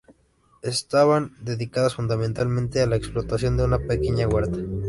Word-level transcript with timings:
Estaban 0.63 1.35
dedicadas 1.41 1.93
fundamentalmente 1.93 2.81
a 2.81 2.87
la 2.87 2.95
explotación 2.95 3.55
de 3.55 3.65
una 3.65 3.77
pequeña 3.77 4.27
huerta. 4.27 4.57